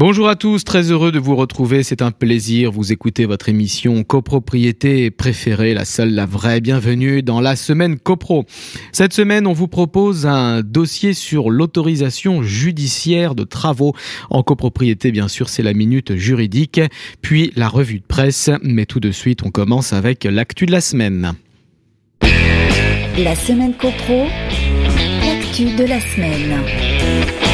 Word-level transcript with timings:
Bonjour 0.00 0.28
à 0.28 0.36
tous, 0.36 0.62
très 0.62 0.92
heureux 0.92 1.10
de 1.10 1.18
vous 1.18 1.34
retrouver. 1.34 1.82
C'est 1.82 2.02
un 2.02 2.12
plaisir. 2.12 2.70
Vous 2.70 2.92
écoutez 2.92 3.26
votre 3.26 3.48
émission 3.48 4.04
copropriété 4.04 5.10
préférée, 5.10 5.74
la 5.74 5.84
seule, 5.84 6.14
la 6.14 6.24
vraie. 6.24 6.60
Bienvenue 6.60 7.20
dans 7.20 7.40
la 7.40 7.56
semaine 7.56 7.98
copro. 7.98 8.44
Cette 8.92 9.12
semaine, 9.12 9.44
on 9.48 9.52
vous 9.52 9.66
propose 9.66 10.24
un 10.24 10.62
dossier 10.62 11.14
sur 11.14 11.50
l'autorisation 11.50 12.44
judiciaire 12.44 13.34
de 13.34 13.42
travaux 13.42 13.92
en 14.30 14.44
copropriété. 14.44 15.10
Bien 15.10 15.26
sûr, 15.26 15.48
c'est 15.48 15.64
la 15.64 15.74
minute 15.74 16.14
juridique, 16.14 16.80
puis 17.20 17.50
la 17.56 17.66
revue 17.66 17.98
de 17.98 18.06
presse. 18.06 18.50
Mais 18.62 18.86
tout 18.86 19.00
de 19.00 19.10
suite, 19.10 19.42
on 19.42 19.50
commence 19.50 19.92
avec 19.92 20.22
l'actu 20.22 20.66
de 20.66 20.70
la 20.70 20.80
semaine. 20.80 21.32
La 23.18 23.34
semaine 23.34 23.74
copro, 23.74 24.26
l'actu 25.24 25.74
de 25.74 25.84
la 25.88 26.00
semaine. 26.00 27.47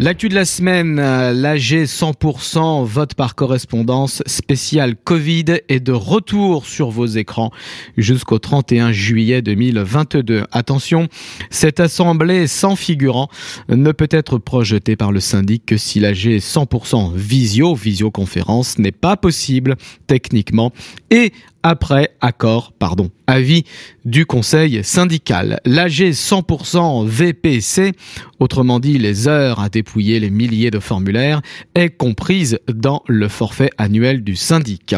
L'actu 0.00 0.28
de 0.28 0.36
la 0.36 0.44
semaine, 0.44 1.00
euh, 1.00 1.32
l'AG 1.32 1.82
100% 1.84 2.84
vote 2.84 3.14
par 3.14 3.34
correspondance 3.34 4.22
spécial 4.26 4.94
Covid 4.94 5.46
est 5.68 5.80
de 5.80 5.90
retour 5.90 6.66
sur 6.66 6.90
vos 6.90 7.06
écrans 7.06 7.50
jusqu'au 7.96 8.38
31 8.38 8.92
juillet 8.92 9.42
2022. 9.42 10.44
Attention, 10.52 11.08
cette 11.50 11.80
assemblée 11.80 12.46
sans 12.46 12.76
figurant 12.76 13.28
ne 13.68 13.90
peut 13.90 14.06
être 14.12 14.38
projetée 14.38 14.94
par 14.94 15.10
le 15.10 15.18
syndic 15.18 15.66
que 15.66 15.76
si 15.76 15.98
l'AG 15.98 16.38
100% 16.38 17.16
visio, 17.16 17.74
visioconférence 17.74 18.78
n'est 18.78 18.92
pas 18.92 19.16
possible 19.16 19.74
techniquement 20.06 20.70
et 21.10 21.32
après 21.68 22.16
accord, 22.22 22.72
pardon, 22.72 23.10
avis 23.26 23.64
du 24.06 24.24
conseil 24.24 24.82
syndical. 24.82 25.60
L'AG 25.66 26.12
100% 26.12 27.06
VPC, 27.06 27.92
autrement 28.40 28.80
dit 28.80 28.98
les 28.98 29.28
heures 29.28 29.60
à 29.60 29.68
dépouiller 29.68 30.18
les 30.18 30.30
milliers 30.30 30.70
de 30.70 30.78
formulaires, 30.78 31.42
est 31.74 31.90
comprise 31.90 32.58
dans 32.72 33.02
le 33.06 33.28
forfait 33.28 33.70
annuel 33.76 34.24
du 34.24 34.34
syndic 34.34 34.94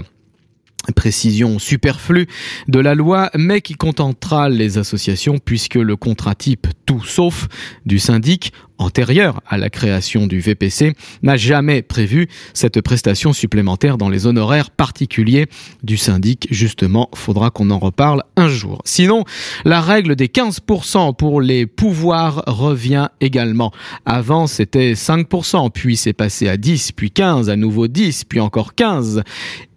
précision 0.96 1.58
superflue 1.58 2.27
de 2.68 2.80
la 2.80 2.94
loi, 2.94 3.30
mais 3.36 3.60
qui 3.60 3.74
contentera 3.74 4.48
les 4.48 4.78
associations 4.78 5.38
puisque 5.38 5.74
le 5.74 5.96
contrat 5.96 6.34
type 6.34 6.66
tout 6.86 7.05
sauf 7.05 7.48
du 7.84 7.98
syndic 7.98 8.52
antérieur 8.81 9.41
à 9.47 9.59
la 9.59 9.70
création 9.70 10.27
du 10.27 10.41
VPC 10.41 10.95
n'a 11.23 11.36
jamais 11.36 11.83
prévu 11.83 12.28
cette 12.55 12.81
prestation 12.81 13.33
supplémentaire 13.33 13.98
dans 13.98 14.09
les 14.09 14.27
honoraires 14.27 14.70
particuliers 14.70 15.47
du 15.83 15.97
syndic. 15.97 16.48
Justement, 16.50 17.11
faudra 17.14 17.51
qu'on 17.51 17.70
en 17.70 17.78
reparle 17.78 18.25
un 18.36 18.48
jour. 18.48 18.83
Sinon, 18.84 19.25
la 19.64 19.81
règle 19.81 20.17
des 20.17 20.28
15% 20.28 21.14
pour 21.14 21.41
les 21.41 21.67
pouvoirs 21.67 22.42
revient 22.47 23.08
également. 23.20 23.73
Avant, 24.06 24.47
c'était 24.47 24.95
5%, 24.95 25.70
puis 25.70 25.97
c'est 25.97 26.12
passé 26.12 26.48
à 26.48 26.56
10, 26.56 26.92
puis 26.92 27.11
15, 27.11 27.51
à 27.51 27.56
nouveau 27.56 27.86
10, 27.86 28.25
puis 28.25 28.41
encore 28.41 28.75
15 28.75 29.23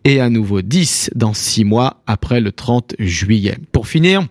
et 0.06 0.20
à 0.20 0.30
nouveau 0.30 0.62
10 0.62 1.12
dans 1.16 1.34
6 1.34 1.64
mois 1.66 2.02
après 2.08 2.42
le 2.42 2.52
30 2.52 2.96
juillet. 3.00 3.58
Pour 3.72 3.88
finir, 3.88 4.28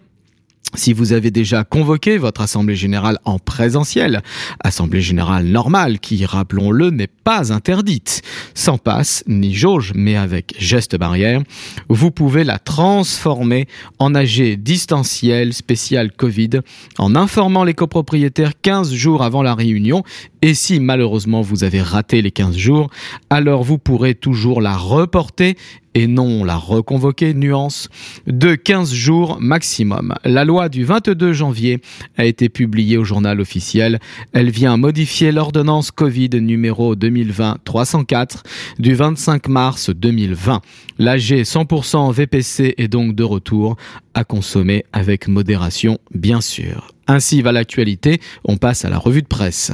si 0.74 0.92
vous 0.92 1.12
avez 1.12 1.30
déjà 1.30 1.64
convoqué 1.64 2.18
votre 2.18 2.40
assemblée 2.40 2.76
générale 2.76 3.18
en 3.24 3.38
présentiel, 3.38 4.22
assemblée 4.62 5.00
générale 5.00 5.46
normale 5.46 5.98
qui, 5.98 6.24
rappelons-le, 6.24 6.90
n'est 6.90 7.06
pas 7.06 7.52
interdite, 7.52 8.22
sans 8.54 8.78
passe 8.78 9.24
ni 9.26 9.54
jauge, 9.54 9.92
mais 9.94 10.16
avec 10.16 10.54
geste 10.58 10.96
barrière, 10.96 11.42
vous 11.88 12.10
pouvez 12.10 12.44
la 12.44 12.58
transformer 12.58 13.66
en 13.98 14.14
AG 14.14 14.56
distanciel 14.58 15.52
spécial 15.52 16.12
Covid 16.12 16.60
en 16.98 17.14
informant 17.14 17.64
les 17.64 17.74
copropriétaires 17.74 18.52
15 18.60 18.92
jours 18.92 19.22
avant 19.22 19.42
la 19.42 19.54
réunion 19.54 20.02
et 20.42 20.54
si 20.54 20.80
malheureusement 20.80 21.40
vous 21.40 21.62
avez 21.62 21.80
raté 21.80 22.20
les 22.20 22.32
15 22.32 22.56
jours, 22.56 22.90
alors 23.30 23.62
vous 23.62 23.78
pourrez 23.78 24.14
toujours 24.16 24.60
la 24.60 24.76
reporter 24.76 25.56
et 25.94 26.06
non 26.06 26.44
la 26.44 26.56
reconvoquer, 26.56 27.34
nuance, 27.34 27.88
de 28.26 28.54
15 28.54 28.92
jours 28.92 29.38
maximum. 29.40 30.14
La 30.24 30.44
loi 30.44 30.68
du 30.68 30.84
22 30.84 31.32
janvier 31.32 31.80
a 32.16 32.24
été 32.24 32.48
publiée 32.48 32.96
au 32.96 33.04
journal 33.04 33.40
officiel. 33.40 34.00
Elle 34.32 34.50
vient 34.50 34.76
modifier 34.76 35.32
l'ordonnance 35.32 35.90
Covid 35.90 36.30
numéro 36.32 36.96
2020-304 36.96 38.42
du 38.78 38.94
25 38.94 39.48
mars 39.48 39.90
2020. 39.90 40.60
L'AG 40.98 41.20
100% 41.20 42.12
VPC 42.12 42.74
est 42.78 42.88
donc 42.88 43.14
de 43.14 43.22
retour 43.22 43.76
à 44.14 44.24
consommer 44.24 44.84
avec 44.92 45.28
modération, 45.28 45.98
bien 46.14 46.40
sûr. 46.40 46.88
Ainsi 47.06 47.42
va 47.42 47.52
l'actualité. 47.52 48.20
On 48.44 48.56
passe 48.56 48.84
à 48.84 48.90
la 48.90 48.98
revue 48.98 49.22
de 49.22 49.26
presse. 49.26 49.72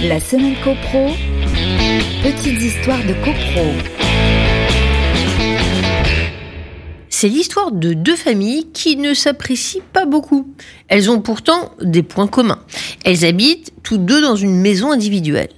La 0.00 0.20
semaine 0.20 0.54
CoPro, 0.62 1.08
petites 2.22 2.62
histoires 2.62 3.04
de 3.04 3.14
CoPro. 3.14 4.47
C'est 7.20 7.28
l'histoire 7.28 7.72
de 7.72 7.94
deux 7.94 8.14
familles 8.14 8.68
qui 8.72 8.96
ne 8.96 9.12
s'apprécient 9.12 9.82
pas 9.92 10.04
beaucoup. 10.04 10.54
Elles 10.86 11.10
ont 11.10 11.20
pourtant 11.20 11.72
des 11.82 12.04
points 12.04 12.28
communs. 12.28 12.60
Elles 13.04 13.24
habitent 13.24 13.72
toutes 13.82 14.04
deux 14.04 14.20
dans 14.20 14.36
une 14.36 14.60
maison 14.60 14.92
individuelle. 14.92 15.48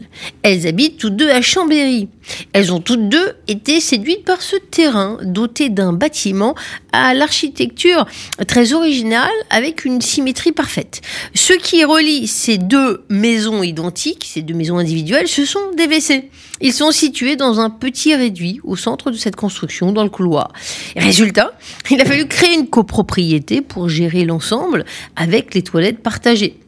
Elles 0.42 0.66
habitent 0.66 0.96
toutes 0.96 1.16
deux 1.16 1.28
à 1.28 1.42
Chambéry. 1.42 2.08
Elles 2.54 2.72
ont 2.72 2.80
toutes 2.80 3.08
deux 3.08 3.32
été 3.46 3.80
séduites 3.80 4.24
par 4.24 4.40
ce 4.40 4.56
terrain 4.56 5.18
doté 5.22 5.68
d'un 5.68 5.92
bâtiment 5.92 6.54
à 6.92 7.12
l'architecture 7.12 8.06
très 8.46 8.72
originale 8.72 9.28
avec 9.50 9.84
une 9.84 10.00
symétrie 10.00 10.52
parfaite. 10.52 11.02
Ce 11.34 11.52
qui 11.52 11.84
relie 11.84 12.26
ces 12.26 12.56
deux 12.56 13.04
maisons 13.08 13.62
identiques, 13.62 14.24
ces 14.24 14.42
deux 14.42 14.54
maisons 14.54 14.78
individuelles, 14.78 15.28
ce 15.28 15.44
sont 15.44 15.72
des 15.76 15.86
WC. 15.86 16.30
Ils 16.60 16.72
sont 16.72 16.90
situés 16.90 17.36
dans 17.36 17.58
un 17.58 17.70
petit 17.70 18.14
réduit 18.14 18.60
au 18.64 18.76
centre 18.76 19.10
de 19.10 19.16
cette 19.16 19.36
construction, 19.36 19.92
dans 19.92 20.04
le 20.04 20.10
couloir. 20.10 20.52
Résultat, 20.94 21.49
il 21.90 22.00
a 22.00 22.04
fallu 22.04 22.26
créer 22.26 22.54
une 22.54 22.68
copropriété 22.68 23.60
pour 23.60 23.88
gérer 23.88 24.24
l'ensemble 24.24 24.84
avec 25.16 25.54
les 25.54 25.62
toilettes 25.62 26.02
partagées. 26.02 26.58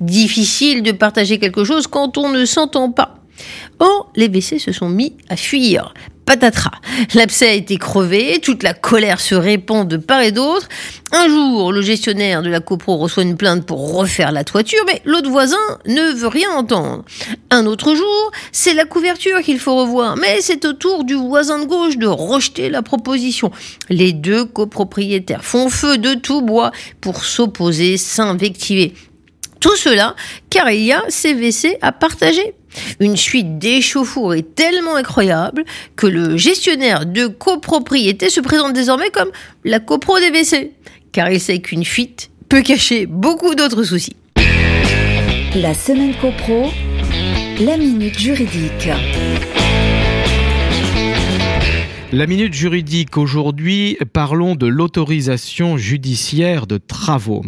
Difficile 0.00 0.82
de 0.82 0.92
partager 0.92 1.38
quelque 1.38 1.64
chose 1.64 1.86
quand 1.86 2.18
on 2.18 2.30
ne 2.30 2.44
s'entend 2.44 2.90
pas. 2.90 3.16
Or, 3.78 4.10
les 4.16 4.28
WC 4.28 4.58
se 4.58 4.72
sont 4.72 4.88
mis 4.88 5.16
à 5.28 5.36
fuir. 5.36 5.94
Patatras. 6.24 6.80
L'abcès 7.14 7.48
a 7.48 7.52
été 7.52 7.76
crevé, 7.76 8.38
toute 8.40 8.62
la 8.62 8.74
colère 8.74 9.20
se 9.20 9.34
répand 9.34 9.86
de 9.86 9.96
part 9.96 10.22
et 10.22 10.30
d'autre. 10.30 10.68
Un 11.10 11.28
jour, 11.28 11.72
le 11.72 11.82
gestionnaire 11.82 12.42
de 12.42 12.48
la 12.48 12.60
copro 12.60 12.96
reçoit 12.96 13.24
une 13.24 13.36
plainte 13.36 13.66
pour 13.66 13.94
refaire 13.96 14.32
la 14.32 14.44
toiture, 14.44 14.82
mais 14.86 15.02
l'autre 15.04 15.30
voisin 15.30 15.56
ne 15.86 16.12
veut 16.12 16.28
rien 16.28 16.50
entendre. 16.52 17.04
Un 17.50 17.66
autre 17.66 17.94
jour, 17.94 18.30
c'est 18.52 18.74
la 18.74 18.84
couverture 18.84 19.42
qu'il 19.42 19.58
faut 19.58 19.76
revoir, 19.76 20.16
mais 20.16 20.40
c'est 20.40 20.64
au 20.64 20.72
tour 20.72 21.04
du 21.04 21.14
voisin 21.14 21.58
de 21.58 21.64
gauche 21.66 21.98
de 21.98 22.06
rejeter 22.06 22.70
la 22.70 22.82
proposition. 22.82 23.50
Les 23.88 24.12
deux 24.12 24.44
copropriétaires 24.44 25.44
font 25.44 25.68
feu 25.68 25.98
de 25.98 26.14
tout 26.14 26.40
bois 26.40 26.70
pour 27.00 27.24
s'opposer, 27.24 27.96
s'invectiver. 27.96 28.94
Tout 29.60 29.76
cela 29.76 30.16
car 30.50 30.70
il 30.70 30.82
y 30.82 30.92
a 30.92 31.02
WC 31.08 31.78
à 31.82 31.92
partager. 31.92 32.54
Une 33.00 33.16
suite 33.16 33.58
d'échauffourées 33.58 34.42
tellement 34.42 34.96
incroyable 34.96 35.64
que 35.96 36.06
le 36.06 36.36
gestionnaire 36.36 37.06
de 37.06 37.26
copropriété 37.26 38.30
se 38.30 38.40
présente 38.40 38.72
désormais 38.72 39.10
comme 39.10 39.30
la 39.64 39.80
copro 39.80 40.18
des 40.18 40.30
WC, 40.30 40.72
car 41.12 41.30
il 41.30 41.40
sait 41.40 41.60
qu'une 41.60 41.84
fuite 41.84 42.30
peut 42.48 42.62
cacher 42.62 43.06
beaucoup 43.06 43.54
d'autres 43.54 43.84
soucis. 43.84 44.16
La 45.54 45.74
semaine 45.74 46.14
copro, 46.20 46.70
la 47.60 47.76
minute 47.76 48.18
juridique. 48.18 48.88
La 52.14 52.26
minute 52.26 52.52
juridique 52.52 53.16
aujourd'hui, 53.16 53.96
parlons 54.12 54.54
de 54.54 54.66
l'autorisation 54.66 55.78
judiciaire 55.78 56.66
de 56.66 56.76
travaux. 56.76 57.42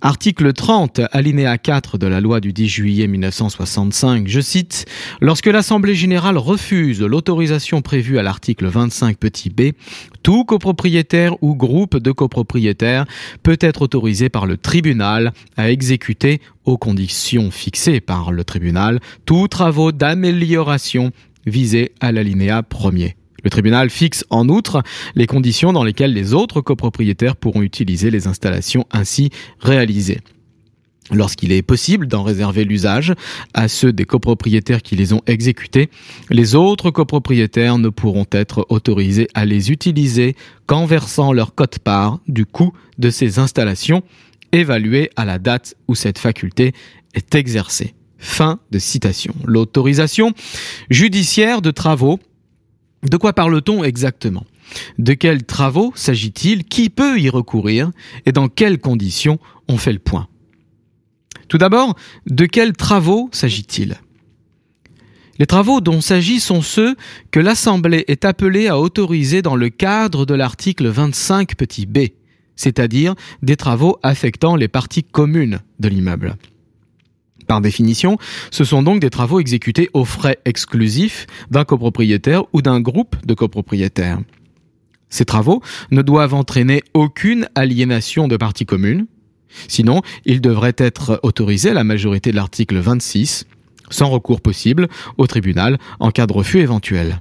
Article 0.00 0.52
30, 0.52 1.02
alinéa 1.12 1.56
4 1.56 1.98
de 1.98 2.08
la 2.08 2.20
loi 2.20 2.40
du 2.40 2.52
10 2.52 2.66
juillet 2.66 3.06
1965, 3.06 4.26
je 4.26 4.40
cite, 4.40 4.86
Lorsque 5.20 5.46
l'Assemblée 5.46 5.94
générale 5.94 6.36
refuse 6.36 7.00
l'autorisation 7.00 7.80
prévue 7.80 8.18
à 8.18 8.24
l'article 8.24 8.66
25 8.66 9.18
petit 9.18 9.50
b, 9.50 9.70
tout 10.24 10.44
copropriétaire 10.44 11.40
ou 11.40 11.54
groupe 11.54 11.96
de 11.96 12.10
copropriétaires 12.10 13.06
peut 13.44 13.58
être 13.60 13.82
autorisé 13.82 14.28
par 14.28 14.46
le 14.46 14.56
tribunal 14.56 15.32
à 15.56 15.70
exécuter, 15.70 16.40
aux 16.64 16.76
conditions 16.76 17.52
fixées 17.52 18.00
par 18.00 18.32
le 18.32 18.42
tribunal, 18.42 18.98
tous 19.26 19.46
travaux 19.46 19.92
d'amélioration 19.92 21.12
visés 21.46 21.92
à 22.00 22.10
l'alinéa 22.10 22.64
premier. 22.64 23.14
Le 23.44 23.50
tribunal 23.50 23.90
fixe 23.90 24.24
en 24.30 24.48
outre 24.48 24.82
les 25.14 25.26
conditions 25.26 25.72
dans 25.72 25.84
lesquelles 25.84 26.12
les 26.12 26.34
autres 26.34 26.60
copropriétaires 26.60 27.36
pourront 27.36 27.62
utiliser 27.62 28.10
les 28.10 28.26
installations 28.26 28.86
ainsi 28.90 29.30
réalisées. 29.60 30.20
Lorsqu'il 31.10 31.52
est 31.52 31.62
possible 31.62 32.06
d'en 32.06 32.22
réserver 32.22 32.64
l'usage 32.64 33.12
à 33.54 33.68
ceux 33.68 33.92
des 33.92 34.04
copropriétaires 34.04 34.82
qui 34.82 34.96
les 34.96 35.12
ont 35.12 35.20
exécutés, 35.26 35.90
les 36.30 36.54
autres 36.54 36.90
copropriétaires 36.90 37.78
ne 37.78 37.88
pourront 37.88 38.26
être 38.30 38.66
autorisés 38.70 39.28
à 39.34 39.44
les 39.44 39.72
utiliser 39.72 40.36
qu'en 40.66 40.86
versant 40.86 41.32
leur 41.32 41.54
cote-part 41.54 42.20
du 42.28 42.46
coût 42.46 42.72
de 42.98 43.10
ces 43.10 43.38
installations, 43.38 44.02
évalué 44.52 45.10
à 45.16 45.24
la 45.24 45.38
date 45.38 45.74
où 45.88 45.94
cette 45.94 46.18
faculté 46.18 46.72
est 47.14 47.34
exercée. 47.34 47.94
Fin 48.18 48.60
de 48.70 48.78
citation. 48.78 49.34
L'autorisation 49.44 50.32
judiciaire 50.88 51.60
de 51.60 51.72
travaux. 51.72 52.20
De 53.02 53.16
quoi 53.16 53.32
parle-t-on 53.32 53.82
exactement? 53.84 54.44
De 54.98 55.14
quels 55.14 55.44
travaux 55.44 55.92
s'agit-il? 55.94 56.64
Qui 56.64 56.88
peut 56.88 57.18
y 57.18 57.28
recourir? 57.28 57.90
Et 58.26 58.32
dans 58.32 58.48
quelles 58.48 58.78
conditions? 58.78 59.38
On 59.68 59.76
fait 59.76 59.92
le 59.92 59.98
point. 59.98 60.28
Tout 61.48 61.58
d'abord, 61.58 61.96
de 62.26 62.46
quels 62.46 62.72
travaux 62.72 63.28
s'agit-il? 63.32 63.96
Les 65.38 65.46
travaux 65.46 65.80
dont 65.80 66.00
s'agit 66.00 66.40
sont 66.40 66.62
ceux 66.62 66.94
que 67.30 67.40
l'Assemblée 67.40 68.04
est 68.06 68.24
appelée 68.24 68.68
à 68.68 68.78
autoriser 68.78 69.42
dans 69.42 69.56
le 69.56 69.70
cadre 69.70 70.24
de 70.24 70.34
l'article 70.34 70.88
25 70.88 71.56
petit 71.56 71.86
b, 71.86 72.10
c'est-à-dire 72.54 73.14
des 73.42 73.56
travaux 73.56 73.98
affectant 74.02 74.56
les 74.56 74.68
parties 74.68 75.02
communes 75.02 75.60
de 75.80 75.88
l'immeuble. 75.88 76.36
Par 77.46 77.60
définition, 77.60 78.18
ce 78.50 78.64
sont 78.64 78.82
donc 78.82 79.00
des 79.00 79.10
travaux 79.10 79.40
exécutés 79.40 79.90
aux 79.92 80.04
frais 80.04 80.38
exclusifs 80.44 81.26
d'un 81.50 81.64
copropriétaire 81.64 82.44
ou 82.52 82.62
d'un 82.62 82.80
groupe 82.80 83.16
de 83.24 83.34
copropriétaires. 83.34 84.20
Ces 85.08 85.24
travaux 85.24 85.62
ne 85.90 86.02
doivent 86.02 86.34
entraîner 86.34 86.82
aucune 86.94 87.48
aliénation 87.54 88.28
de 88.28 88.36
parties 88.36 88.66
communes, 88.66 89.06
Sinon, 89.68 90.02
il 90.24 90.40
devrait 90.40 90.74
être 90.78 91.20
autorisé 91.22 91.70
à 91.70 91.74
la 91.74 91.84
majorité 91.84 92.30
de 92.30 92.36
l'article 92.36 92.78
26, 92.78 93.46
sans 93.90 94.08
recours 94.08 94.40
possible, 94.40 94.88
au 95.18 95.26
tribunal 95.26 95.78
en 96.00 96.10
cas 96.10 96.26
de 96.26 96.32
refus 96.32 96.60
éventuel. 96.60 97.20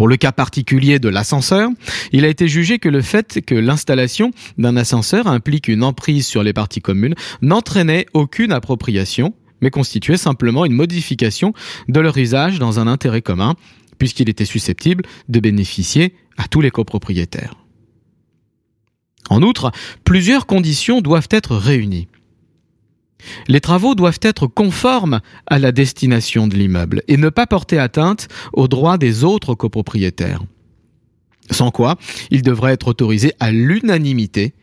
Pour 0.00 0.08
le 0.08 0.16
cas 0.16 0.32
particulier 0.32 0.98
de 0.98 1.10
l'ascenseur, 1.10 1.68
il 2.10 2.24
a 2.24 2.28
été 2.28 2.48
jugé 2.48 2.78
que 2.78 2.88
le 2.88 3.02
fait 3.02 3.42
que 3.44 3.54
l'installation 3.54 4.30
d'un 4.56 4.78
ascenseur 4.78 5.26
implique 5.26 5.68
une 5.68 5.84
emprise 5.84 6.26
sur 6.26 6.42
les 6.42 6.54
parties 6.54 6.80
communes 6.80 7.14
n'entraînait 7.42 8.06
aucune 8.14 8.50
appropriation, 8.50 9.34
mais 9.60 9.68
constituait 9.68 10.16
simplement 10.16 10.64
une 10.64 10.72
modification 10.72 11.52
de 11.90 12.00
leur 12.00 12.16
usage 12.16 12.58
dans 12.58 12.80
un 12.80 12.86
intérêt 12.86 13.20
commun, 13.20 13.56
puisqu'il 13.98 14.30
était 14.30 14.46
susceptible 14.46 15.04
de 15.28 15.38
bénéficier 15.38 16.14
à 16.38 16.48
tous 16.48 16.62
les 16.62 16.70
copropriétaires. 16.70 17.56
En 19.28 19.42
outre, 19.42 19.70
plusieurs 20.04 20.46
conditions 20.46 21.02
doivent 21.02 21.28
être 21.30 21.56
réunies. 21.56 22.08
Les 23.48 23.60
travaux 23.60 23.94
doivent 23.94 24.20
être 24.22 24.46
conformes 24.46 25.20
à 25.46 25.58
la 25.58 25.72
destination 25.72 26.46
de 26.46 26.56
l'immeuble 26.56 27.02
et 27.08 27.16
ne 27.16 27.28
pas 27.28 27.46
porter 27.46 27.78
atteinte 27.78 28.28
aux 28.52 28.68
droits 28.68 28.98
des 28.98 29.24
autres 29.24 29.54
copropriétaires. 29.54 30.42
Sans 31.50 31.70
quoi, 31.70 31.96
ils 32.30 32.42
devraient 32.42 32.72
être 32.72 32.88
autorisés 32.88 33.32
à 33.40 33.50
l'unanimité 33.50 34.54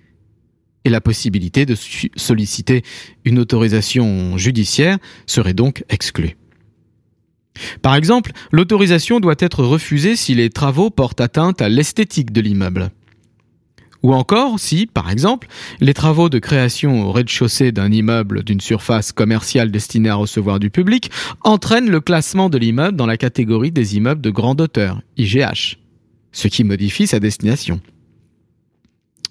et 0.85 0.89
la 0.89 1.01
possibilité 1.01 1.65
de 1.65 1.75
solliciter 2.15 2.83
une 3.25 3.39
autorisation 3.39 4.37
judiciaire 4.37 4.97
serait 5.25 5.53
donc 5.53 5.83
exclue. 5.89 6.37
Par 7.81 7.95
exemple, 7.95 8.31
l'autorisation 8.51 9.19
doit 9.19 9.35
être 9.39 9.63
refusée 9.63 10.15
si 10.15 10.35
les 10.35 10.49
travaux 10.49 10.89
portent 10.89 11.21
atteinte 11.21 11.61
à 11.61 11.69
l'esthétique 11.69 12.31
de 12.31 12.41
l'immeuble. 12.41 12.91
Ou 14.03 14.13
encore 14.13 14.59
si, 14.59 14.85
par 14.85 15.09
exemple, 15.09 15.47
les 15.79 15.93
travaux 15.93 16.29
de 16.29 16.39
création 16.39 17.07
au 17.07 17.11
rez-de-chaussée 17.11 17.71
d'un 17.71 17.91
immeuble 17.91 18.43
d'une 18.43 18.61
surface 18.61 19.11
commerciale 19.11 19.71
destinée 19.71 20.09
à 20.09 20.15
recevoir 20.15 20.59
du 20.59 20.69
public 20.69 21.11
entraînent 21.43 21.89
le 21.89 21.99
classement 21.99 22.49
de 22.49 22.57
l'immeuble 22.57 22.95
dans 22.95 23.07
la 23.07 23.17
catégorie 23.17 23.71
des 23.71 23.97
immeubles 23.97 24.21
de 24.21 24.29
grande 24.29 24.61
hauteur, 24.61 25.01
IGH, 25.17 25.77
ce 26.31 26.47
qui 26.47 26.63
modifie 26.63 27.07
sa 27.07 27.19
destination. 27.19 27.81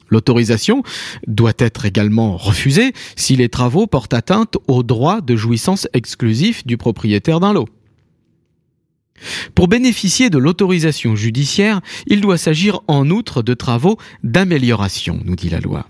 L'autorisation 0.08 0.82
doit 1.26 1.52
être 1.58 1.84
également 1.84 2.36
refusée 2.36 2.92
si 3.16 3.36
les 3.36 3.48
travaux 3.48 3.86
portent 3.86 4.14
atteinte 4.14 4.56
au 4.68 4.82
droit 4.82 5.20
de 5.20 5.36
jouissance 5.36 5.88
exclusif 5.92 6.66
du 6.66 6.76
propriétaire 6.76 7.40
d'un 7.40 7.52
lot. 7.52 7.68
Pour 9.54 9.68
bénéficier 9.68 10.30
de 10.30 10.38
l'autorisation 10.38 11.16
judiciaire, 11.16 11.80
il 12.06 12.20
doit 12.20 12.38
s'agir 12.38 12.80
en 12.86 13.10
outre 13.10 13.42
de 13.42 13.54
travaux 13.54 13.98
d'amélioration, 14.22 15.20
nous 15.24 15.36
dit 15.36 15.48
la 15.48 15.60
loi. 15.60 15.86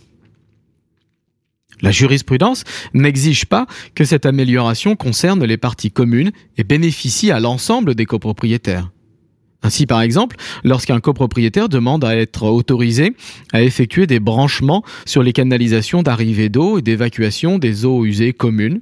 La 1.82 1.90
jurisprudence 1.90 2.64
n'exige 2.94 3.44
pas 3.44 3.67
que 3.94 4.05
cette 4.05 4.25
amélioration 4.25 4.96
concerne 4.96 5.44
les 5.44 5.58
parties 5.58 5.90
communes 5.90 6.32
et 6.56 6.64
bénéficie 6.64 7.31
à 7.31 7.40
l'ensemble 7.40 7.94
des 7.94 8.06
copropriétaires. 8.06 8.90
Ainsi, 9.62 9.87
par 9.87 10.00
exemple, 10.00 10.37
lorsqu'un 10.64 11.00
copropriétaire 11.00 11.69
demande 11.69 12.05
à 12.05 12.17
être 12.17 12.44
autorisé 12.44 13.14
à 13.52 13.62
effectuer 13.62 14.06
des 14.06 14.20
branchements 14.20 14.84
sur 15.06 15.23
les 15.23 15.32
canalisations 15.32 16.02
d'arrivée 16.02 16.49
d'eau 16.49 16.78
et 16.78 16.82
d'évacuation 16.82 17.58
des 17.58 17.84
eaux 17.84 18.05
usées 18.05 18.32
communes, 18.32 18.81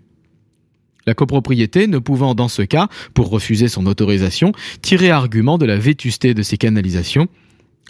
la 1.06 1.14
copropriété 1.14 1.86
ne 1.86 1.98
pouvant 1.98 2.34
dans 2.34 2.48
ce 2.48 2.62
cas, 2.62 2.88
pour 3.14 3.30
refuser 3.30 3.68
son 3.68 3.86
autorisation, 3.86 4.52
tirer 4.82 5.10
argument 5.10 5.58
de 5.58 5.66
la 5.66 5.78
vétusté 5.78 6.34
de 6.34 6.42
ces 6.42 6.56
canalisations, 6.56 7.28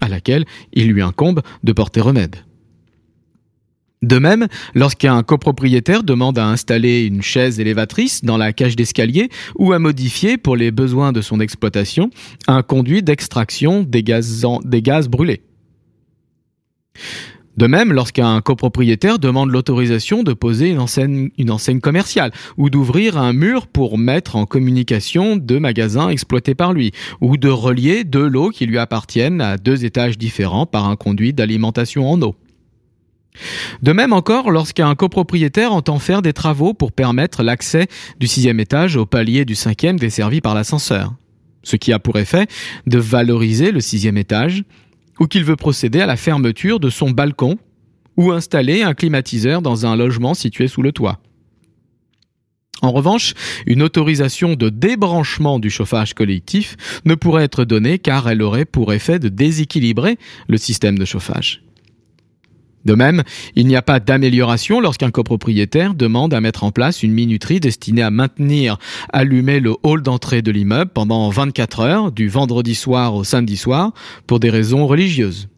à 0.01 0.09
laquelle 0.09 0.45
il 0.73 0.89
lui 0.89 1.03
incombe 1.03 1.43
de 1.63 1.73
porter 1.73 2.01
remède. 2.01 2.37
De 4.03 4.19
même, 4.19 4.49
lorsqu'un 4.75 5.23
copropriétaire 5.23 6.03
demande 6.03 6.39
à 6.39 6.47
installer 6.47 7.07
une 7.07 7.23
chaise 7.23 7.59
élévatrice 7.59 8.23
dans 8.23 8.37
la 8.37 8.53
cage 8.53 8.77
d'escalier 8.77 9.31
ou 9.57 9.73
à 9.73 9.79
modifier, 9.79 10.37
pour 10.37 10.57
les 10.57 10.71
besoins 10.71 11.13
de 11.13 11.23
son 11.23 11.41
exploitation, 11.41 12.11
un 12.47 12.63
conduit 12.63 13.03
d'extraction 13.03 13.83
des 13.83 14.03
gaz 14.03 15.09
brûlés. 15.09 15.41
De 17.57 17.69
même, 17.69 17.93
lorsqu'un 17.93 18.41
copropriétaire 18.41 19.21
demande 19.21 19.51
l'autorisation 19.51 20.25
de 20.25 20.33
poser 20.33 20.71
une 20.71 20.81
enseigne, 20.81 21.81
commerciale 21.81 22.33
ou 22.57 22.69
d'ouvrir 22.69 23.17
un 23.17 23.33
mur 23.33 23.69
pour 23.69 23.97
mettre 23.97 24.35
en 24.35 24.45
communication 24.45 25.37
deux 25.37 25.61
magasins 25.61 26.09
exploités 26.09 26.55
par 26.55 26.73
lui 26.73 26.93
ou 27.21 27.37
de 27.37 27.49
relier 27.49 28.03
deux 28.03 28.27
lots 28.27 28.51
qui 28.51 28.67
lui 28.67 28.79
appartiennent 28.79 29.41
à 29.41 29.57
deux 29.57 29.85
étages 29.85 30.19
différents 30.19 30.67
par 30.67 30.89
un 30.89 30.97
conduit 30.97 31.33
d'alimentation 31.33 32.11
en 32.11 32.21
eau. 32.23 32.35
De 33.83 33.93
même 33.93 34.13
encore, 34.13 34.51
lorsqu'un 34.51 34.95
copropriétaire 34.95 35.73
entend 35.73 35.99
faire 35.99 36.23
des 36.23 36.33
travaux 36.33 36.75
pour 36.75 36.93
permettre 36.93 37.43
l'accès 37.43 37.87
du 38.19 38.27
sixième 38.27 38.61
étage 38.61 38.97
au 38.97 39.07
palier 39.07 39.45
du 39.45 39.55
cinquième 39.55 39.99
desservi 39.99 40.41
par 40.41 40.55
l'ascenseur, 40.55 41.15
ce 41.63 41.77
qui 41.77 41.93
a 41.93 41.99
pour 41.99 42.19
effet 42.19 42.47
de 42.87 42.99
valoriser 42.99 43.73
le 43.73 43.81
sixième 43.81 44.17
étage 44.17 44.65
ou 45.21 45.27
qu'il 45.27 45.45
veut 45.45 45.57
procéder 45.57 46.01
à 46.01 46.07
la 46.07 46.17
fermeture 46.17 46.81
de 46.81 46.91
son 46.91 47.11
balcon 47.11 47.59
ou 48.17 48.33
installer 48.33 48.83
un 48.83 48.95
climatiseur 48.95 49.63
dans 49.63 49.87
un 49.87 49.97
logement 49.97 50.35
situé 50.35 50.69
sous 50.69 50.83
le 50.83 50.93
toit. 50.93 51.21
En 52.83 52.93
revanche, 52.93 53.33
une 53.67 53.83
autorisation 53.83 54.55
de 54.55 54.69
débranchement 54.69 55.59
du 55.59 55.71
chauffage 55.71 56.13
collectif 56.13 56.77
ne 57.05 57.15
pourrait 57.15 57.45
être 57.45 57.65
donnée 57.65 57.99
car 57.99 58.29
elle 58.29 58.43
aurait 58.43 58.67
pour 58.67 58.93
effet 58.93 59.19
de 59.19 59.29
déséquilibrer 59.29 60.19
le 60.49 60.59
système 60.59 60.99
de 60.99 61.05
chauffage. 61.05 61.64
De 62.85 62.95
même, 62.95 63.23
il 63.55 63.67
n'y 63.67 63.77
a 63.77 63.83
pas 63.83 63.99
d'amélioration 63.99 64.81
lorsqu'un 64.81 65.11
copropriétaire 65.11 65.95
demande 65.95 66.35
à 66.35 66.41
mettre 66.41 66.65
en 66.65 66.71
place 66.71 67.03
une 67.03 67.13
minuterie 67.13 67.61
destinée 67.61 68.03
à 68.03 68.11
maintenir 68.11 68.79
allumé 69.13 69.61
le 69.61 69.75
hall 69.83 70.03
d'entrée 70.03 70.43
de 70.43 70.51
l'immeuble 70.51 70.91
pendant 70.93 71.29
24 71.31 71.81
heures, 71.81 72.13
du 72.13 72.29
vendredi 72.29 72.75
soir 72.75 73.15
au 73.15 73.25
samedi 73.25 73.57
soir, 73.57 73.93
pour 74.27 74.39
des 74.39 74.51
raisons 74.51 74.87
religieuses. 74.87 75.49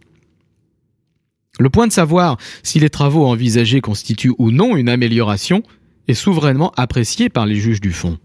Le 1.59 1.71
point 1.71 1.87
de 1.87 1.93
savoir 1.93 2.37
si 2.63 2.79
les 2.79 2.91
travaux 2.91 3.27
envisagés 3.27 3.81
constituent 3.81 4.35
ou 4.39 4.51
non 4.51 4.77
une 4.77 4.89
amélioration 4.89 5.63
est 6.07 6.15
souverainement 6.15 6.73
apprécié 6.77 7.29
par 7.29 7.47
les 7.47 7.57
juges 7.57 7.81
du 7.81 7.93
fond. 7.93 8.19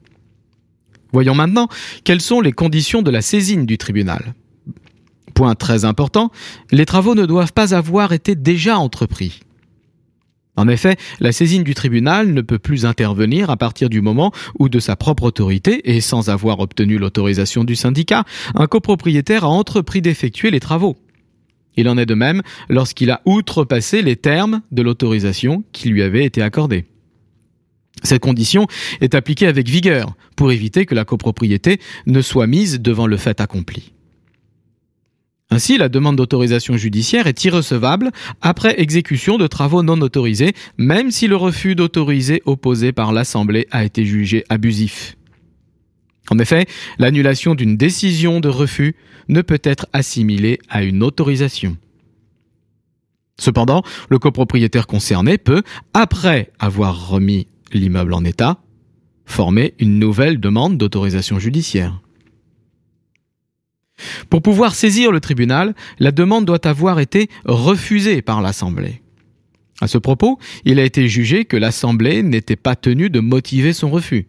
Voyons 1.13 1.35
maintenant 1.35 1.67
quelles 2.03 2.21
sont 2.21 2.41
les 2.41 2.51
conditions 2.51 3.01
de 3.01 3.11
la 3.11 3.21
saisine 3.21 3.65
du 3.65 3.77
tribunal. 3.77 4.33
Point 5.33 5.55
très 5.55 5.85
important, 5.85 6.31
les 6.71 6.85
travaux 6.85 7.15
ne 7.15 7.25
doivent 7.25 7.53
pas 7.53 7.73
avoir 7.73 8.13
été 8.13 8.35
déjà 8.35 8.77
entrepris. 8.77 9.41
En 10.57 10.67
effet, 10.67 10.97
la 11.19 11.31
saisine 11.31 11.63
du 11.63 11.73
tribunal 11.73 12.33
ne 12.33 12.41
peut 12.41 12.59
plus 12.59 12.85
intervenir 12.85 13.49
à 13.49 13.57
partir 13.57 13.89
du 13.89 14.01
moment 14.01 14.31
où, 14.59 14.67
de 14.67 14.79
sa 14.79 14.95
propre 14.95 15.23
autorité 15.23 15.89
et 15.89 16.01
sans 16.01 16.29
avoir 16.29 16.59
obtenu 16.59 16.97
l'autorisation 16.97 17.63
du 17.63 17.75
syndicat, 17.75 18.25
un 18.55 18.67
copropriétaire 18.67 19.45
a 19.45 19.49
entrepris 19.49 20.01
d'effectuer 20.01 20.51
les 20.51 20.59
travaux. 20.59 20.97
Il 21.77 21.87
en 21.87 21.97
est 21.97 22.05
de 22.05 22.15
même 22.15 22.41
lorsqu'il 22.69 23.11
a 23.11 23.21
outrepassé 23.25 24.01
les 24.01 24.17
termes 24.17 24.61
de 24.71 24.81
l'autorisation 24.81 25.63
qui 25.71 25.87
lui 25.89 26.03
avait 26.03 26.25
été 26.25 26.41
accordée. 26.41 26.85
Cette 28.03 28.21
condition 28.21 28.67
est 28.99 29.15
appliquée 29.15 29.47
avec 29.47 29.69
vigueur 29.69 30.15
pour 30.35 30.51
éviter 30.51 30.85
que 30.85 30.95
la 30.95 31.05
copropriété 31.05 31.79
ne 32.07 32.21
soit 32.21 32.47
mise 32.47 32.81
devant 32.81 33.07
le 33.07 33.17
fait 33.17 33.39
accompli. 33.39 33.93
Ainsi, 35.53 35.77
la 35.77 35.89
demande 35.89 36.15
d'autorisation 36.15 36.77
judiciaire 36.77 37.27
est 37.27 37.43
irrecevable 37.43 38.11
après 38.41 38.79
exécution 38.79 39.37
de 39.37 39.47
travaux 39.47 39.83
non 39.83 39.99
autorisés, 39.99 40.53
même 40.77 41.11
si 41.11 41.27
le 41.27 41.35
refus 41.35 41.75
d'autoriser 41.75 42.41
opposé 42.45 42.93
par 42.93 43.11
l'Assemblée 43.11 43.67
a 43.69 43.83
été 43.83 44.05
jugé 44.05 44.45
abusif. 44.47 45.17
En 46.29 46.39
effet, 46.39 46.67
l'annulation 46.99 47.53
d'une 47.53 47.75
décision 47.75 48.39
de 48.39 48.47
refus 48.47 48.95
ne 49.27 49.41
peut 49.41 49.59
être 49.63 49.87
assimilée 49.91 50.57
à 50.69 50.83
une 50.83 51.03
autorisation. 51.03 51.75
Cependant, 53.37 53.83
le 54.09 54.19
copropriétaire 54.19 54.87
concerné 54.87 55.37
peut, 55.37 55.63
après 55.93 56.51
avoir 56.59 57.09
remis 57.09 57.47
l'immeuble 57.73 58.13
en 58.13 58.23
état, 58.23 58.57
former 59.25 59.73
une 59.79 59.99
nouvelle 59.99 60.39
demande 60.39 60.77
d'autorisation 60.77 61.39
judiciaire. 61.39 61.99
Pour 64.29 64.41
pouvoir 64.41 64.75
saisir 64.75 65.11
le 65.11 65.19
tribunal, 65.19 65.75
la 65.99 66.11
demande 66.11 66.45
doit 66.45 66.67
avoir 66.67 66.99
été 66.99 67.29
refusée 67.45 68.21
par 68.21 68.41
l'Assemblée. 68.41 69.01
À 69.81 69.87
ce 69.87 69.97
propos, 69.97 70.37
il 70.63 70.79
a 70.79 70.85
été 70.85 71.07
jugé 71.07 71.45
que 71.45 71.57
l'Assemblée 71.57 72.21
n'était 72.21 72.55
pas 72.55 72.75
tenue 72.75 73.09
de 73.09 73.19
motiver 73.19 73.73
son 73.73 73.89
refus. 73.89 74.27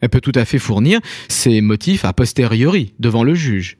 Elle 0.00 0.08
peut 0.08 0.22
tout 0.22 0.32
à 0.34 0.46
fait 0.46 0.58
fournir 0.58 1.00
ses 1.28 1.60
motifs 1.60 2.04
a 2.04 2.12
posteriori 2.12 2.94
devant 2.98 3.22
le 3.22 3.34
juge. 3.34 3.76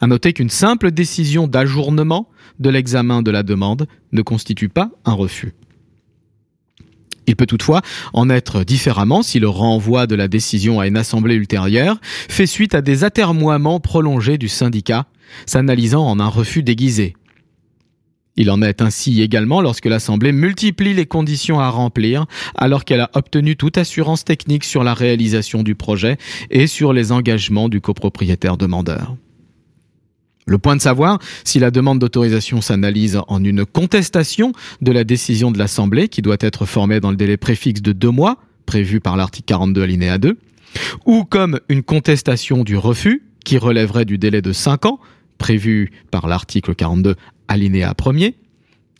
À 0.00 0.06
noter 0.06 0.32
qu'une 0.32 0.48
simple 0.48 0.90
décision 0.90 1.46
d'ajournement 1.46 2.30
de 2.58 2.70
l'examen 2.70 3.20
de 3.20 3.30
la 3.30 3.42
demande 3.42 3.86
ne 4.12 4.22
constitue 4.22 4.68
pas 4.68 4.90
un 5.04 5.12
refus. 5.12 5.54
Il 7.28 7.36
peut 7.36 7.46
toutefois 7.46 7.82
en 8.14 8.30
être 8.30 8.64
différemment 8.64 9.22
si 9.22 9.38
le 9.38 9.50
renvoi 9.50 10.06
de 10.06 10.14
la 10.14 10.28
décision 10.28 10.80
à 10.80 10.86
une 10.86 10.96
assemblée 10.96 11.34
ultérieure 11.34 12.00
fait 12.02 12.46
suite 12.46 12.74
à 12.74 12.80
des 12.80 13.04
atermoiements 13.04 13.80
prolongés 13.80 14.38
du 14.38 14.48
syndicat, 14.48 15.04
s'analysant 15.44 16.06
en 16.06 16.20
un 16.20 16.28
refus 16.28 16.62
déguisé. 16.62 17.14
Il 18.36 18.50
en 18.50 18.62
est 18.62 18.80
ainsi 18.80 19.20
également 19.20 19.60
lorsque 19.60 19.86
l'Assemblée 19.86 20.32
multiplie 20.32 20.94
les 20.94 21.06
conditions 21.06 21.60
à 21.60 21.68
remplir 21.68 22.24
alors 22.54 22.84
qu'elle 22.84 23.00
a 23.00 23.10
obtenu 23.12 23.56
toute 23.56 23.76
assurance 23.76 24.24
technique 24.24 24.64
sur 24.64 24.82
la 24.82 24.94
réalisation 24.94 25.62
du 25.62 25.74
projet 25.74 26.16
et 26.50 26.66
sur 26.66 26.94
les 26.94 27.12
engagements 27.12 27.68
du 27.68 27.80
copropriétaire 27.82 28.56
demandeur. 28.56 29.16
Le 30.48 30.56
point 30.56 30.76
de 30.76 30.80
savoir 30.80 31.18
si 31.44 31.58
la 31.58 31.70
demande 31.70 31.98
d'autorisation 31.98 32.62
s'analyse 32.62 33.20
en 33.28 33.44
une 33.44 33.66
contestation 33.66 34.52
de 34.80 34.92
la 34.92 35.04
décision 35.04 35.50
de 35.50 35.58
l'Assemblée 35.58 36.08
qui 36.08 36.22
doit 36.22 36.38
être 36.40 36.64
formée 36.64 37.00
dans 37.00 37.10
le 37.10 37.16
délai 37.16 37.36
préfixe 37.36 37.82
de 37.82 37.92
deux 37.92 38.10
mois, 38.10 38.38
prévu 38.64 38.98
par 38.98 39.18
l'article 39.18 39.44
42 39.44 39.82
alinéa 39.82 40.16
2, 40.16 40.38
ou 41.04 41.24
comme 41.24 41.60
une 41.68 41.82
contestation 41.82 42.64
du 42.64 42.78
refus 42.78 43.24
qui 43.44 43.58
relèverait 43.58 44.06
du 44.06 44.16
délai 44.16 44.40
de 44.40 44.52
cinq 44.54 44.86
ans, 44.86 44.98
prévu 45.36 45.92
par 46.10 46.26
l'article 46.26 46.74
42 46.74 47.14
alinéa 47.46 47.92
1er, 47.92 48.34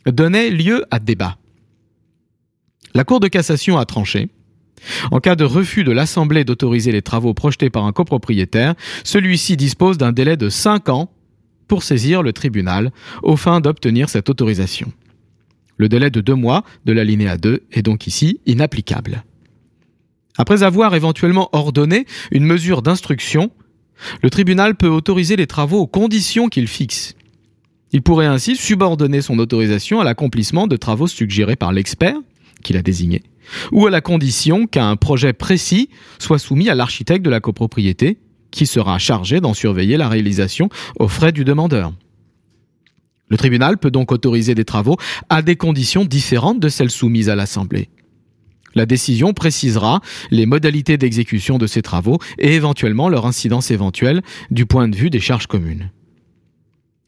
donnait 0.06 0.50
lieu 0.50 0.84
à 0.90 0.98
débat. 0.98 1.38
La 2.92 3.04
Cour 3.04 3.20
de 3.20 3.28
cassation 3.28 3.78
a 3.78 3.86
tranché. 3.86 4.28
En 5.10 5.18
cas 5.18 5.34
de 5.34 5.44
refus 5.44 5.82
de 5.82 5.92
l'Assemblée 5.92 6.44
d'autoriser 6.44 6.92
les 6.92 7.02
travaux 7.02 7.32
projetés 7.32 7.70
par 7.70 7.86
un 7.86 7.92
copropriétaire, 7.92 8.74
celui-ci 9.02 9.56
dispose 9.56 9.96
d'un 9.96 10.12
délai 10.12 10.36
de 10.36 10.50
cinq 10.50 10.90
ans 10.90 11.10
pour 11.68 11.82
saisir 11.82 12.22
le 12.22 12.32
tribunal 12.32 12.90
aux 13.22 13.36
fins 13.36 13.60
d'obtenir 13.60 14.08
cette 14.08 14.28
autorisation. 14.30 14.92
Le 15.76 15.88
délai 15.88 16.10
de 16.10 16.20
deux 16.20 16.34
mois 16.34 16.64
de 16.84 16.92
l'alinéa 16.92 17.36
2 17.36 17.62
est 17.70 17.82
donc 17.82 18.06
ici 18.06 18.40
inapplicable. 18.46 19.22
Après 20.36 20.62
avoir 20.62 20.94
éventuellement 20.94 21.48
ordonné 21.52 22.06
une 22.32 22.44
mesure 22.44 22.82
d'instruction, 22.82 23.50
le 24.22 24.30
tribunal 24.30 24.76
peut 24.76 24.88
autoriser 24.88 25.36
les 25.36 25.46
travaux 25.46 25.80
aux 25.80 25.86
conditions 25.86 26.48
qu'il 26.48 26.68
fixe. 26.68 27.14
Il 27.92 28.02
pourrait 28.02 28.26
ainsi 28.26 28.56
subordonner 28.56 29.22
son 29.22 29.38
autorisation 29.38 30.00
à 30.00 30.04
l'accomplissement 30.04 30.66
de 30.66 30.76
travaux 30.76 31.06
suggérés 31.06 31.56
par 31.56 31.72
l'expert 31.72 32.16
qu'il 32.62 32.76
a 32.76 32.82
désigné, 32.82 33.22
ou 33.72 33.86
à 33.86 33.90
la 33.90 34.00
condition 34.00 34.66
qu'un 34.66 34.96
projet 34.96 35.32
précis 35.32 35.88
soit 36.18 36.38
soumis 36.38 36.68
à 36.68 36.74
l'architecte 36.74 37.24
de 37.24 37.30
la 37.30 37.40
copropriété 37.40 38.18
qui 38.50 38.66
sera 38.66 38.98
chargé 38.98 39.40
d'en 39.40 39.54
surveiller 39.54 39.96
la 39.96 40.08
réalisation 40.08 40.68
aux 40.98 41.08
frais 41.08 41.32
du 41.32 41.44
demandeur. 41.44 41.92
Le 43.28 43.36
tribunal 43.36 43.78
peut 43.78 43.90
donc 43.90 44.10
autoriser 44.10 44.54
des 44.54 44.64
travaux 44.64 44.96
à 45.28 45.42
des 45.42 45.56
conditions 45.56 46.04
différentes 46.04 46.60
de 46.60 46.68
celles 46.68 46.90
soumises 46.90 47.28
à 47.28 47.36
l'Assemblée. 47.36 47.88
La 48.74 48.86
décision 48.86 49.32
précisera 49.32 50.00
les 50.30 50.46
modalités 50.46 50.96
d'exécution 50.96 51.58
de 51.58 51.66
ces 51.66 51.82
travaux 51.82 52.18
et 52.38 52.54
éventuellement 52.54 53.08
leur 53.08 53.26
incidence 53.26 53.70
éventuelle 53.70 54.22
du 54.50 54.66
point 54.66 54.88
de 54.88 54.96
vue 54.96 55.10
des 55.10 55.20
charges 55.20 55.46
communes. 55.46 55.90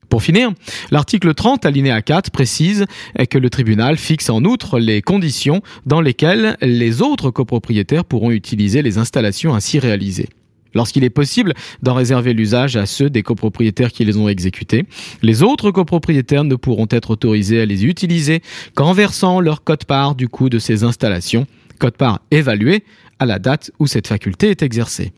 Pour 0.08 0.24
finir, 0.24 0.50
l'article 0.90 1.34
30 1.34 1.64
alinéa 1.64 2.02
4 2.02 2.32
précise 2.32 2.86
que 3.30 3.38
le 3.38 3.48
tribunal 3.48 3.96
fixe 3.96 4.28
en 4.28 4.44
outre 4.44 4.80
les 4.80 5.02
conditions 5.02 5.62
dans 5.86 6.00
lesquelles 6.00 6.56
les 6.60 7.00
autres 7.00 7.30
copropriétaires 7.30 8.04
pourront 8.04 8.32
utiliser 8.32 8.82
les 8.82 8.98
installations 8.98 9.54
ainsi 9.54 9.78
réalisées. 9.78 10.28
Lorsqu'il 10.74 11.04
est 11.04 11.10
possible 11.10 11.54
d'en 11.82 11.94
réserver 11.94 12.32
l'usage 12.32 12.76
à 12.76 12.86
ceux 12.86 13.10
des 13.10 13.22
copropriétaires 13.22 13.92
qui 13.92 14.04
les 14.04 14.16
ont 14.16 14.28
exécutés, 14.28 14.84
les 15.22 15.42
autres 15.42 15.70
copropriétaires 15.70 16.44
ne 16.44 16.54
pourront 16.54 16.86
être 16.90 17.10
autorisés 17.10 17.60
à 17.60 17.66
les 17.66 17.84
utiliser 17.84 18.40
qu'en 18.74 18.92
versant 18.92 19.40
leur 19.40 19.64
cote-part 19.64 20.14
du 20.14 20.28
coût 20.28 20.48
de 20.48 20.58
ces 20.58 20.84
installations, 20.84 21.46
cote-part 21.78 22.20
évaluée 22.30 22.84
à 23.18 23.26
la 23.26 23.38
date 23.38 23.70
où 23.78 23.86
cette 23.86 24.06
faculté 24.06 24.50
est 24.50 24.62
exercée. 24.62 25.12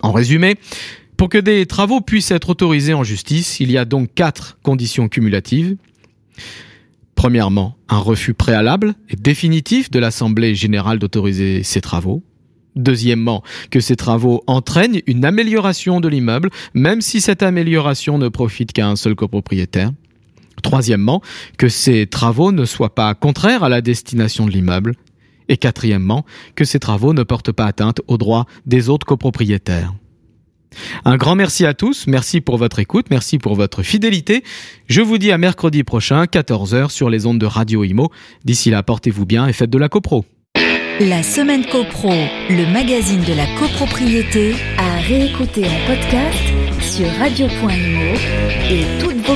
En 0.00 0.12
résumé, 0.12 0.56
pour 1.16 1.28
que 1.28 1.38
des 1.38 1.66
travaux 1.66 2.00
puissent 2.00 2.30
être 2.30 2.50
autorisés 2.50 2.94
en 2.94 3.04
justice, 3.04 3.60
il 3.60 3.70
y 3.70 3.78
a 3.78 3.84
donc 3.84 4.12
quatre 4.14 4.58
conditions 4.62 5.08
cumulatives. 5.08 5.76
Premièrement, 7.14 7.76
un 7.88 7.98
refus 7.98 8.34
préalable 8.34 8.94
et 9.08 9.16
définitif 9.16 9.90
de 9.90 9.98
l'Assemblée 9.98 10.54
générale 10.54 10.98
d'autoriser 10.98 11.62
ces 11.62 11.80
travaux. 11.80 12.22
Deuxièmement, 12.76 13.42
que 13.70 13.80
ces 13.80 13.96
travaux 13.96 14.42
entraînent 14.46 15.00
une 15.06 15.24
amélioration 15.24 16.00
de 16.00 16.08
l'immeuble, 16.08 16.50
même 16.74 17.00
si 17.00 17.20
cette 17.20 17.42
amélioration 17.42 18.18
ne 18.18 18.28
profite 18.28 18.72
qu'à 18.72 18.88
un 18.88 18.96
seul 18.96 19.14
copropriétaire. 19.14 19.92
Troisièmement, 20.62 21.22
que 21.56 21.68
ces 21.68 22.06
travaux 22.06 22.50
ne 22.50 22.64
soient 22.64 22.94
pas 22.94 23.14
contraires 23.14 23.64
à 23.64 23.68
la 23.68 23.80
destination 23.80 24.46
de 24.46 24.50
l'immeuble. 24.50 24.94
Et 25.48 25.56
quatrièmement, 25.56 26.24
que 26.54 26.64
ces 26.64 26.80
travaux 26.80 27.12
ne 27.12 27.22
portent 27.22 27.52
pas 27.52 27.66
atteinte 27.66 28.00
aux 28.08 28.16
droits 28.16 28.46
des 28.66 28.88
autres 28.88 29.06
copropriétaires. 29.06 29.92
Un 31.04 31.16
grand 31.16 31.34
merci 31.34 31.66
à 31.66 31.74
tous, 31.74 32.06
merci 32.06 32.40
pour 32.40 32.56
votre 32.56 32.78
écoute, 32.78 33.06
merci 33.10 33.38
pour 33.38 33.54
votre 33.54 33.82
fidélité. 33.82 34.42
Je 34.88 35.02
vous 35.02 35.18
dis 35.18 35.30
à 35.30 35.38
mercredi 35.38 35.84
prochain, 35.84 36.24
14h 36.24 36.90
sur 36.90 37.10
les 37.10 37.26
ondes 37.26 37.38
de 37.38 37.46
Radio 37.46 37.84
Imo. 37.84 38.10
D'ici 38.44 38.70
là, 38.70 38.82
portez-vous 38.82 39.26
bien 39.26 39.46
et 39.46 39.52
faites 39.52 39.70
de 39.70 39.78
la 39.78 39.88
copro. 39.88 40.24
La 41.00 41.24
semaine 41.24 41.66
copro, 41.66 42.12
le 42.48 42.72
magazine 42.72 43.20
de 43.22 43.34
la 43.34 43.46
copropriété, 43.58 44.54
à 44.78 45.00
réécouter 45.00 45.64
en 45.66 45.86
podcast 45.88 46.38
sur 46.80 47.08
radio.imo 47.18 48.14
et 48.70 49.00
toutes 49.00 49.16
vos. 49.26 49.34